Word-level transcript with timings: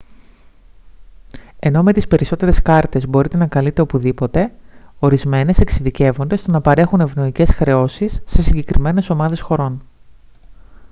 ενώ 1.59 1.83
με 1.83 1.93
τις 1.93 2.07
περισσότερες 2.07 2.61
κάρτες 2.61 3.07
μπορείτε 3.07 3.37
να 3.37 3.47
καλείτε 3.47 3.81
οπουδήποτε 3.81 4.51
ορισμένες 4.99 5.57
εξειδικεύονται 5.59 6.35
στο 6.37 6.51
να 6.51 6.61
παρέχουν 6.61 6.99
ευνοϊκές 7.01 7.49
χρεώσεις 7.53 8.21
σε 8.25 8.41
συγκεκριμένες 8.41 9.09
ομάδες 9.09 9.39
χωρών 9.41 9.81